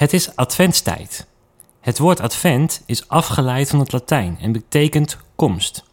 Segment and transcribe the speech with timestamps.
[0.00, 1.26] Het is adventstijd.
[1.80, 5.84] Het woord advent is afgeleid van het Latijn en betekent komst.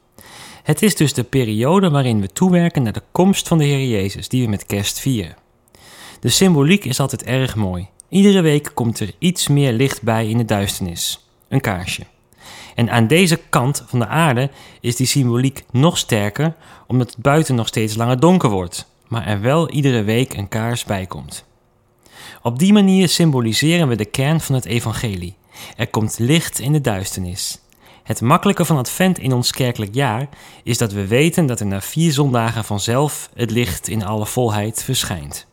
[0.64, 4.30] Het is dus de periode waarin we toewerken naar de komst van de Heer Jezus,
[4.30, 5.36] die we met kerst vieren.
[6.20, 7.88] De symboliek is altijd erg mooi.
[8.10, 11.28] Iedere week komt er iets meer licht bij in de duisternis.
[11.48, 12.04] Een kaarsje.
[12.76, 14.50] En aan deze kant van de aarde
[14.82, 16.56] is die symboliek nog sterker,
[16.86, 20.84] omdat het buiten nog steeds langer donker wordt, maar er wel iedere week een kaars
[20.84, 21.47] bij komt.
[22.42, 25.36] Op die manier symboliseren we de kern van het evangelie.
[25.76, 27.60] Er komt licht in de duisternis.
[28.04, 30.30] Het makkelijke van Advent in ons kerkelijk jaar
[30.64, 34.84] is dat we weten dat er na vier zondagen vanzelf het licht in alle volheid
[34.84, 35.48] verschijnt.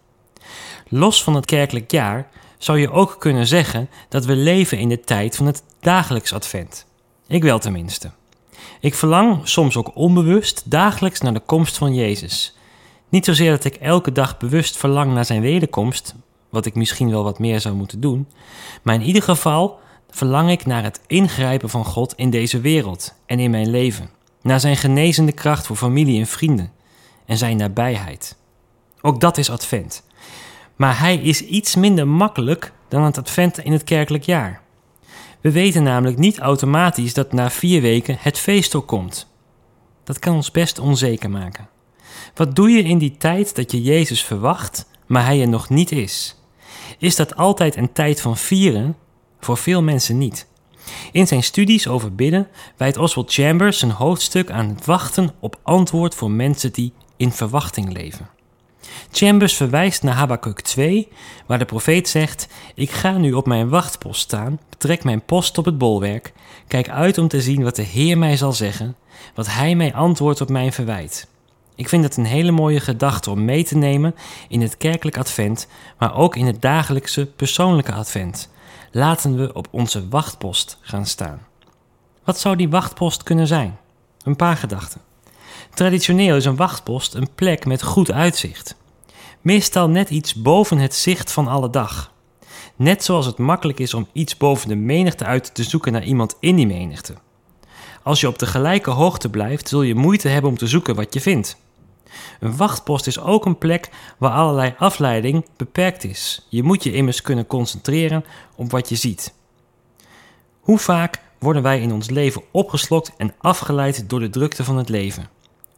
[0.88, 5.00] Los van het kerkelijk jaar zou je ook kunnen zeggen dat we leven in de
[5.00, 6.86] tijd van het dagelijks Advent.
[7.26, 8.10] Ik wel tenminste.
[8.80, 12.56] Ik verlang soms ook onbewust dagelijks naar de komst van Jezus.
[13.08, 16.14] Niet zozeer dat ik elke dag bewust verlang naar zijn wederkomst,
[16.54, 18.28] wat ik misschien wel wat meer zou moeten doen.
[18.82, 19.78] Maar in ieder geval
[20.10, 24.10] verlang ik naar het ingrijpen van God in deze wereld en in mijn leven.
[24.42, 26.72] Naar zijn genezende kracht voor familie en vrienden
[27.26, 28.36] en zijn nabijheid.
[29.00, 30.04] Ook dat is Advent.
[30.76, 34.62] Maar hij is iets minder makkelijk dan het Advent in het kerkelijk jaar.
[35.40, 39.32] We weten namelijk niet automatisch dat na vier weken het feest ook komt.
[40.04, 41.68] Dat kan ons best onzeker maken.
[42.34, 45.92] Wat doe je in die tijd dat je Jezus verwacht, maar hij er nog niet
[45.92, 46.36] is?
[46.98, 48.96] Is dat altijd een tijd van vieren?
[49.40, 50.46] Voor veel mensen niet.
[51.12, 56.14] In zijn studies over bidden wijdt Oswald Chambers een hoofdstuk aan het wachten op antwoord
[56.14, 58.28] voor mensen die in verwachting leven.
[59.12, 61.08] Chambers verwijst naar Habakkuk 2,
[61.46, 65.64] waar de profeet zegt: Ik ga nu op mijn wachtpost staan, betrek mijn post op
[65.64, 66.32] het bolwerk,
[66.68, 68.96] kijk uit om te zien wat de Heer mij zal zeggen,
[69.34, 71.28] wat Hij mij antwoordt op mijn verwijt.
[71.74, 74.14] Ik vind het een hele mooie gedachte om mee te nemen
[74.48, 75.66] in het kerkelijk advent,
[75.98, 78.50] maar ook in het dagelijkse persoonlijke advent.
[78.90, 81.46] Laten we op onze wachtpost gaan staan.
[82.24, 83.78] Wat zou die wachtpost kunnen zijn?
[84.22, 85.00] Een paar gedachten.
[85.74, 88.76] Traditioneel is een wachtpost een plek met goed uitzicht.
[89.40, 92.12] Meestal net iets boven het zicht van alle dag.
[92.76, 96.36] Net zoals het makkelijk is om iets boven de menigte uit te zoeken naar iemand
[96.40, 97.14] in die menigte.
[98.02, 101.14] Als je op de gelijke hoogte blijft, zul je moeite hebben om te zoeken wat
[101.14, 101.56] je vindt.
[102.40, 106.46] Een wachtpost is ook een plek waar allerlei afleiding beperkt is.
[106.48, 108.24] Je moet je immers kunnen concentreren
[108.56, 109.34] op wat je ziet.
[110.60, 114.88] Hoe vaak worden wij in ons leven opgeslokt en afgeleid door de drukte van het
[114.88, 115.28] leven?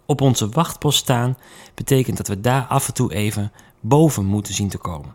[0.06, 1.36] Op onze wachtpost staan
[1.74, 5.14] betekent dat we daar af en toe even boven moeten zien te komen.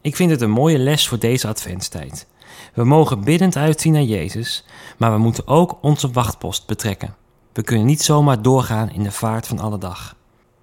[0.00, 2.26] Ik vind het een mooie les voor deze adventstijd.
[2.74, 4.64] We mogen biddend uitzien naar Jezus,
[4.96, 7.14] maar we moeten ook onze wachtpost betrekken.
[7.52, 10.16] We kunnen niet zomaar doorgaan in de vaart van alle dag.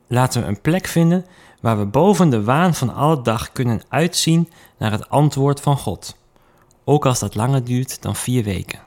[0.08, 1.26] Laten we een plek vinden
[1.62, 6.16] waar we boven de waan van alle dag kunnen uitzien naar het antwoord van God,
[6.84, 8.80] ook als dat langer duurt dan vier weken.